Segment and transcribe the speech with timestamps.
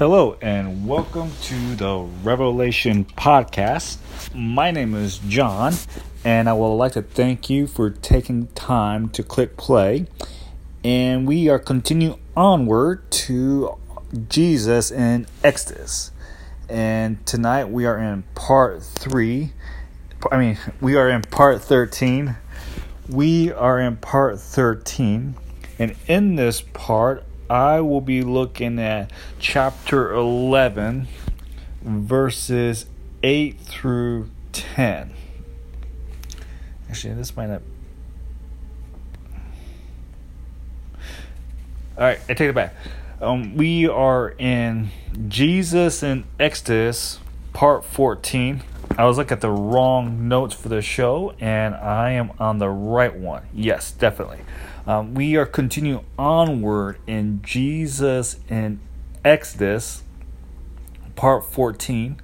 [0.00, 3.98] Hello, and welcome to the Revelation Podcast.
[4.34, 5.74] My name is John,
[6.24, 10.06] and I would like to thank you for taking time to click play.
[10.82, 13.76] And we are continuing onward to
[14.26, 16.12] Jesus in Exodus.
[16.66, 19.52] And tonight we are in part three.
[20.32, 22.36] I mean, we are in part 13.
[23.06, 25.34] We are in part 13.
[25.78, 29.10] And in this part, I will be looking at
[29.40, 31.08] chapter 11,
[31.82, 32.86] verses
[33.24, 35.10] 8 through 10.
[36.88, 37.62] Actually, this might not.
[41.98, 42.72] All right, I take it back.
[43.20, 44.90] Um, we are in
[45.26, 47.18] Jesus in Exodus,
[47.52, 48.62] part 14.
[48.98, 52.68] I was looking at the wrong notes for the show, and I am on the
[52.68, 53.44] right one.
[53.54, 54.40] Yes, definitely.
[54.86, 58.80] Um, we are continuing onward in Jesus in
[59.24, 60.02] Exodus,
[61.14, 62.20] part 14.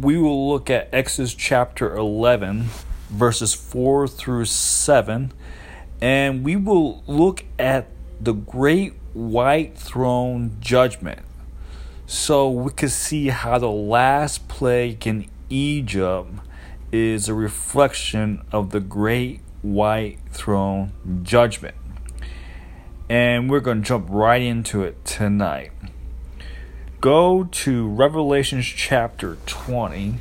[0.00, 2.68] We will look at Exodus chapter 11,
[3.10, 5.32] verses 4 through 7,
[6.00, 11.20] and we will look at the great white throne judgment.
[12.08, 16.30] So we can see how the last plague in Egypt
[16.92, 20.92] is a reflection of the great white throne
[21.24, 21.74] judgment.
[23.08, 25.72] And we're going to jump right into it tonight.
[27.00, 30.20] Go to Revelations chapter 20,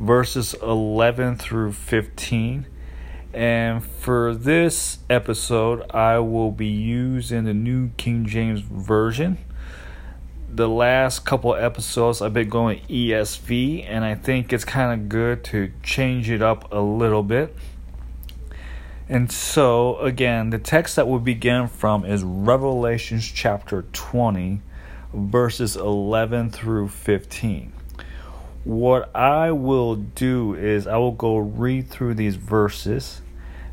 [0.00, 2.66] verses 11 through 15.
[3.32, 9.38] And for this episode, I will be using the New King James Version.
[10.48, 15.42] The last couple episodes, I've been going ESV, and I think it's kind of good
[15.44, 17.54] to change it up a little bit.
[19.08, 24.62] And so, again, the text that we begin from is Revelations chapter 20,
[25.12, 27.72] verses 11 through 15.
[28.62, 33.20] What I will do is I will go read through these verses,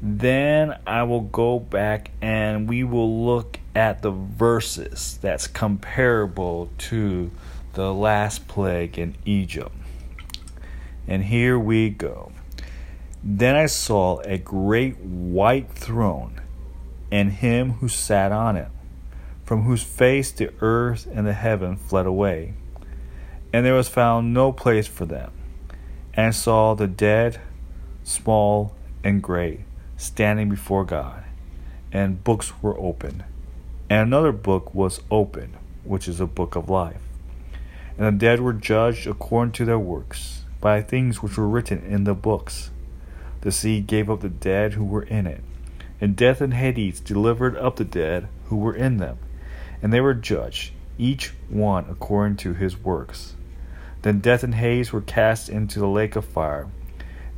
[0.00, 7.30] then I will go back and we will look at the verses that's comparable to
[7.74, 9.74] the last plague in Egypt.
[11.06, 12.32] And here we go.
[13.22, 16.40] Then I saw a great white throne,
[17.10, 18.68] and him who sat on it,
[19.44, 22.54] from whose face the earth and the heaven fled away,
[23.52, 25.32] and there was found no place for them.
[26.14, 27.40] And I saw the dead,
[28.04, 29.60] small and great,
[29.98, 31.24] standing before God,
[31.92, 33.24] and books were opened.
[33.90, 37.02] And another book was opened, which is a book of life.
[37.98, 42.04] And the dead were judged according to their works, by things which were written in
[42.04, 42.70] the books.
[43.40, 45.42] The sea gave up the dead who were in it,
[46.00, 49.18] and death and Hades delivered up the dead who were in them,
[49.82, 53.34] and they were judged, each one according to his works.
[54.02, 56.68] Then death and Hades were cast into the lake of fire.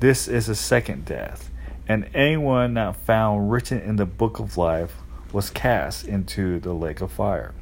[0.00, 1.47] This is the second death,
[1.88, 4.96] and anyone not found written in the book of life
[5.32, 7.54] was cast into the lake of fire.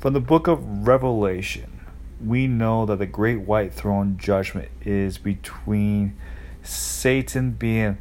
[0.00, 1.80] From the book of Revelation,
[2.24, 6.16] we know that the great white throne judgment is between
[6.62, 7.98] Satan being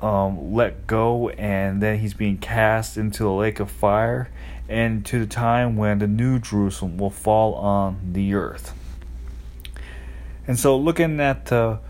[0.00, 4.30] um, let go and then he's being cast into the lake of fire
[4.68, 8.72] and to the time when the new Jerusalem will fall on the earth.
[10.46, 11.80] And so, looking at the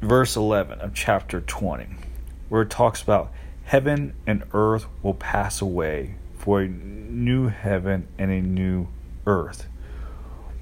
[0.00, 1.86] verse 11 of chapter 20,
[2.48, 3.32] where it talks about
[3.64, 8.86] heaven and earth will pass away for a new heaven and a new
[9.26, 9.66] earth.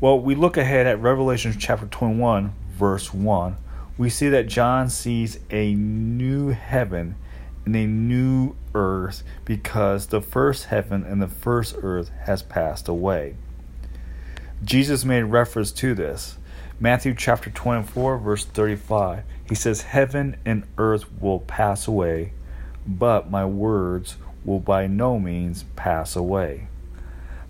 [0.00, 3.56] Well, we look ahead at Revelation chapter 21, verse 1,
[3.98, 7.14] we see that John sees a new heaven
[7.64, 13.37] and a new earth because the first heaven and the first earth has passed away.
[14.64, 16.38] Jesus made reference to this.
[16.82, 19.22] Matthew chapter 24, verse 35.
[19.48, 22.32] He says, Heaven and earth will pass away,
[22.84, 26.67] but my words will by no means pass away.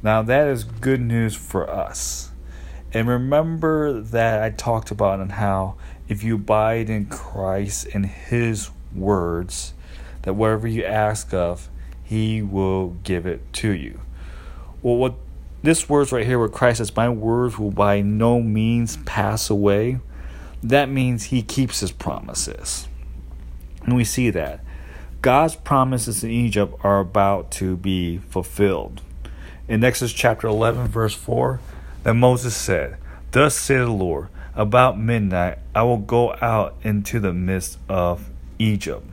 [0.03, 2.31] Now, that is good news for us
[2.93, 5.77] and remember that I talked about and how
[6.09, 9.73] if you abide in Christ and His words,
[10.23, 11.71] that whatever you ask of,
[12.05, 14.03] He will give it to you.
[14.83, 15.15] Well, what
[15.63, 19.99] this words right here, where Christ says, "My words will by no means pass away,"
[20.63, 22.89] that means He keeps His promises,
[23.85, 24.61] and we see that
[25.23, 29.03] God's promises in Egypt are about to be fulfilled.
[29.69, 31.61] In Exodus chapter 11, verse 4,
[32.03, 32.97] then Moses said,
[33.31, 38.29] Thus saith the Lord, about midnight I will go out into the midst of
[38.59, 39.07] Egypt.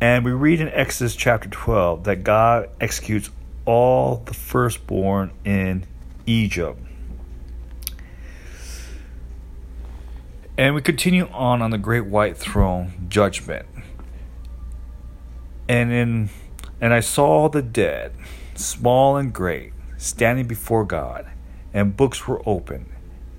[0.00, 3.30] And we read in Exodus chapter 12 that God executes
[3.68, 5.84] all the firstborn in
[6.24, 6.80] Egypt.
[10.56, 13.66] And we continue on on the great white throne judgment.
[15.68, 16.30] And in
[16.80, 18.14] and I saw the dead,
[18.54, 21.26] small and great, standing before God,
[21.74, 22.40] and books were.
[22.46, 22.86] And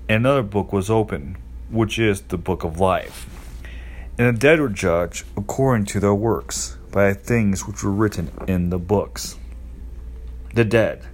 [0.08, 1.38] another book was opened,
[1.70, 3.26] which is the book of life.
[4.16, 8.70] And the dead were judged according to their works by things which were written in
[8.70, 9.39] the books.
[10.54, 11.06] The dead.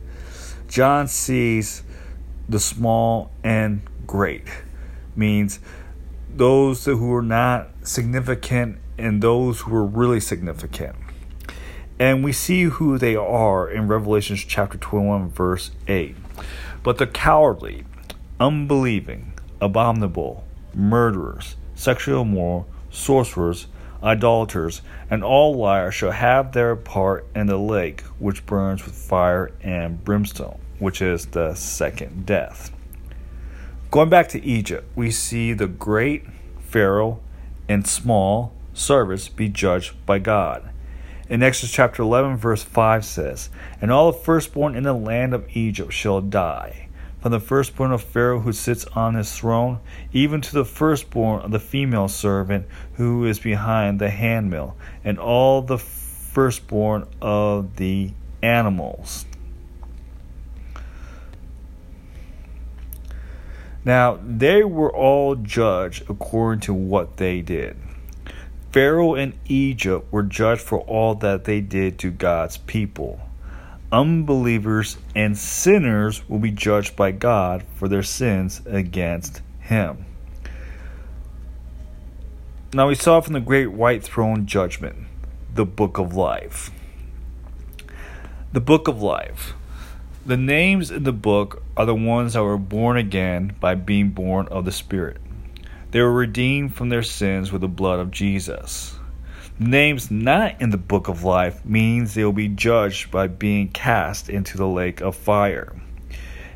[0.68, 1.82] John sees
[2.48, 4.44] the small and great,
[5.14, 5.60] means
[6.34, 10.96] those who were not significant and those who were really significant.
[11.98, 16.14] And we see who they are in Revelation chapter 21, verse 8.
[16.82, 17.84] But the cowardly,
[18.38, 20.44] unbelieving, abominable,
[20.74, 23.66] murderers, sexually immoral, sorcerers,
[24.02, 29.52] idolaters, and all liars shall have their part in the lake which burns with fire
[29.62, 32.72] and brimstone, which is the second death.
[33.90, 36.24] Going back to Egypt, we see the great
[36.58, 37.20] Pharaoh
[37.68, 40.68] and small servants be judged by God.
[41.28, 43.50] In Exodus chapter 11, verse 5 says,
[43.80, 46.85] And all the firstborn in the land of Egypt shall die,
[47.26, 49.80] from the firstborn of Pharaoh who sits on his throne,
[50.12, 55.60] even to the firstborn of the female servant who is behind the handmill, and all
[55.60, 58.12] the firstborn of the
[58.42, 59.26] animals.
[63.84, 67.76] Now, they were all judged according to what they did.
[68.70, 73.25] Pharaoh and Egypt were judged for all that they did to God's people.
[73.92, 80.04] Unbelievers and sinners will be judged by God for their sins against Him.
[82.74, 84.96] Now we saw from the great white throne judgment,
[85.54, 86.70] the book of life.
[88.52, 89.54] The book of life.
[90.26, 94.48] The names in the book are the ones that were born again by being born
[94.48, 95.18] of the Spirit.
[95.92, 98.98] They were redeemed from their sins with the blood of Jesus.
[99.58, 104.28] Names not in the book of life means they will be judged by being cast
[104.28, 105.74] into the lake of fire.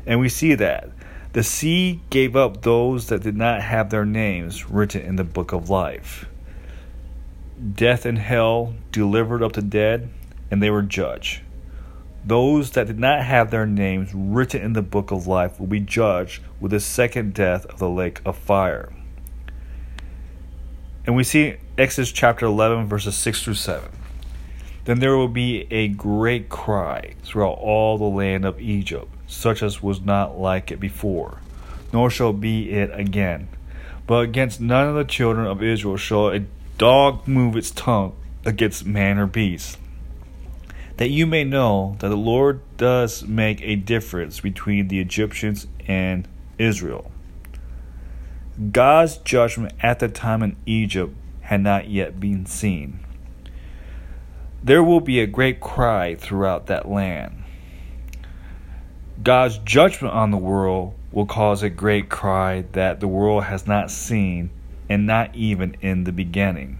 [0.05, 0.91] And we see that.
[1.33, 5.51] The sea gave up those that did not have their names written in the book
[5.51, 6.27] of life.
[7.73, 10.09] Death and hell delivered up the dead,
[10.51, 11.41] and they were judged.
[12.23, 15.79] Those that did not have their names written in the book of life will be
[15.79, 18.93] judged with the second death of the lake of fire.
[21.05, 23.89] And we see Exodus chapter 11, verses 6 through 7.
[24.85, 29.81] Then there will be a great cry throughout all the land of Egypt, such as
[29.81, 31.39] was not like it before,
[31.91, 33.47] nor shall be it again.
[34.07, 36.45] But against none of the children of Israel shall a
[36.77, 38.15] dog move its tongue
[38.45, 39.77] against man or beast.
[40.97, 46.27] That you may know that the Lord does make a difference between the Egyptians and
[46.57, 47.10] Israel.
[48.69, 52.99] God's judgment at the time in Egypt had not yet been seen.
[54.63, 57.43] There will be a great cry throughout that land.
[59.23, 63.89] God's judgment on the world will cause a great cry that the world has not
[63.89, 64.51] seen
[64.89, 66.77] and not even in the beginning.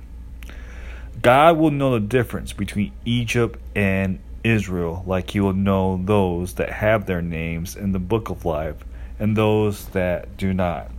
[1.22, 6.70] God will know the difference between Egypt and Israel, like He will know those that
[6.70, 8.84] have their names in the book of life
[9.18, 10.92] and those that do not.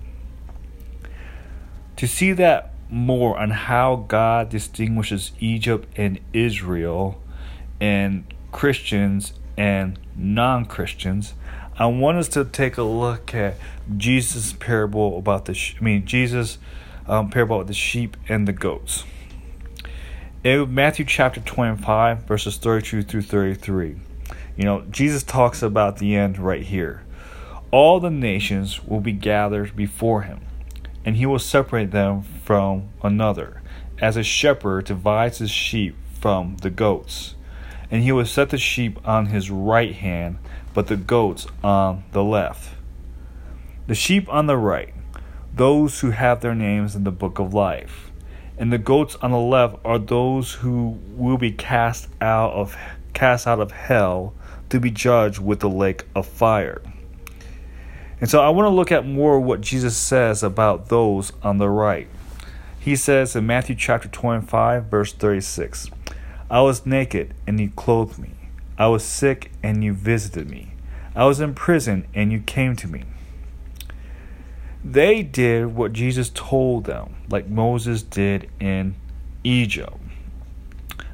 [2.03, 7.23] To see that more on how God distinguishes Egypt and Israel
[7.81, 11.35] and Christians and non Christians,
[11.79, 13.55] I want us to take a look at
[13.97, 16.59] Jesus' parable about the, I mean, Jesus'
[17.07, 19.05] um, parable about the sheep and the goats.
[20.43, 23.95] In Matthew chapter 25, verses 32 through 33,
[24.57, 27.05] you know, Jesus talks about the end right here.
[27.71, 30.41] All the nations will be gathered before him
[31.05, 33.63] and he will separate them from another,
[34.01, 37.35] as a shepherd divides his sheep from the goats.
[37.91, 40.39] And he will set the sheep on his right hand,
[40.73, 42.75] but the goats on the left.
[43.87, 44.95] The sheep on the right,
[45.55, 48.11] those who have their names in the book of life.
[48.57, 52.77] And the goats on the left are those who will be cast out of
[53.13, 54.35] cast out of hell
[54.71, 56.81] to be judged with the lake of fire.
[58.23, 61.69] And so I want to look at more what Jesus says about those on the
[61.69, 62.07] right.
[62.79, 65.91] He says in Matthew chapter 25, verse 36
[66.49, 68.31] I was naked, and you clothed me.
[68.79, 70.75] I was sick, and you visited me.
[71.17, 73.03] I was in prison, and you came to me.
[74.85, 78.95] They did what Jesus told them, like Moses did in
[79.43, 79.97] Egypt.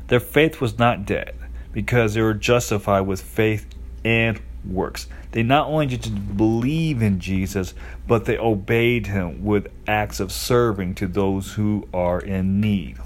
[0.08, 1.34] Their faith was not dead
[1.72, 3.66] because they were justified with faith
[4.04, 5.08] and works.
[5.32, 7.74] They not only just believe in Jesus,
[8.06, 12.98] but they obeyed him with acts of serving to those who are in need.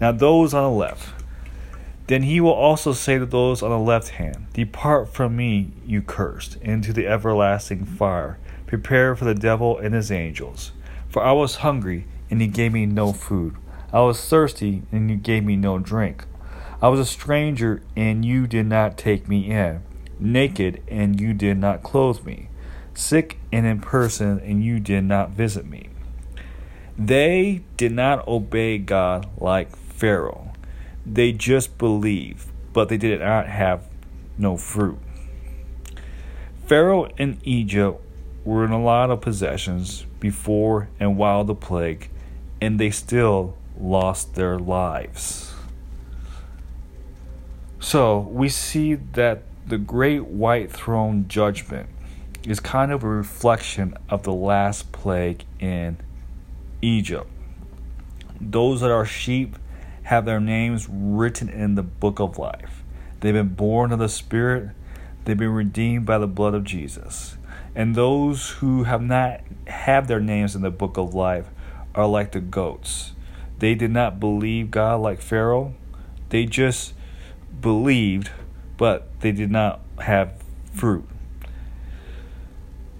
[0.00, 1.10] Now, those on the left,
[2.06, 6.02] then he will also say to those on the left hand, Depart from me, you
[6.02, 10.72] cursed, into the everlasting fire, prepare for the devil and his angels.
[11.08, 13.56] For I was hungry, and you gave me no food.
[13.92, 16.24] I was thirsty, and you gave me no drink.
[16.82, 19.82] I was a stranger, and you did not take me in.
[20.18, 22.48] Naked, and you did not clothe me.
[22.94, 25.88] Sick and in person, and you did not visit me.
[26.96, 30.52] They did not obey God like Pharaoh.
[31.04, 33.84] They just believed, but they did not have
[34.38, 34.98] no fruit.
[36.66, 38.00] Pharaoh and Egypt
[38.44, 42.08] were in a lot of possessions before and while the plague,
[42.60, 45.52] and they still lost their lives.
[47.80, 51.88] So we see that the great white throne judgment
[52.46, 55.96] is kind of a reflection of the last plague in
[56.82, 57.26] Egypt.
[58.40, 59.56] Those that are sheep
[60.04, 62.82] have their names written in the book of life.
[63.20, 64.70] They've been born of the Spirit,
[65.24, 67.38] they've been redeemed by the blood of Jesus.
[67.74, 71.48] And those who have not have their names in the book of life
[71.94, 73.12] are like the goats.
[73.58, 75.74] They did not believe God like Pharaoh.
[76.28, 76.92] They just
[77.60, 78.30] believed,
[78.76, 81.04] but they did not have fruit.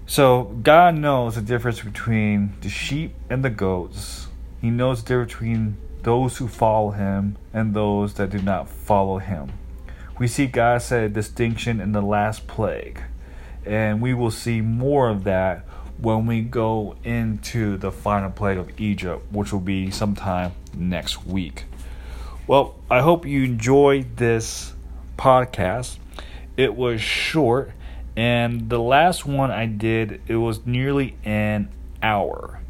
[0.07, 4.27] So God knows the difference between the sheep and the goats.
[4.61, 9.17] He knows the difference between those who follow him and those that do not follow
[9.17, 9.51] him.
[10.19, 13.01] We see God set a distinction in the last plague,
[13.65, 15.65] and we will see more of that
[15.97, 21.65] when we go into the final plague of Egypt, which will be sometime next week.
[22.45, 24.74] Well, I hope you enjoyed this
[25.17, 25.97] podcast.
[26.57, 27.71] It was short,
[28.15, 31.69] and the last one I did, it was nearly an
[32.01, 32.61] hour.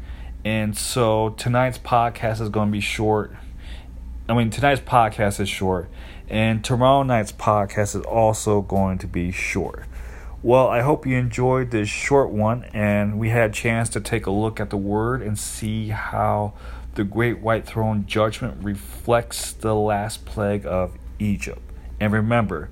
[0.44, 3.32] And so tonight's podcast is going to be short.
[4.28, 5.88] I mean, tonight's podcast is short,
[6.28, 9.84] and tomorrow night's podcast is also going to be short.
[10.42, 14.26] Well, I hope you enjoyed this short one, and we had a chance to take
[14.26, 16.54] a look at the word and see how
[16.94, 21.65] the great white throne judgment reflects the last plague of Egypt.
[22.00, 22.70] And remember,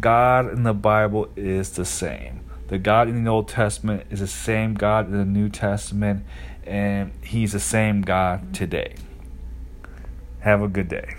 [0.00, 2.40] God in the Bible is the same.
[2.68, 6.24] The God in the Old Testament is the same God in the New Testament,
[6.64, 8.94] and He's the same God today.
[10.40, 11.16] Have a good day.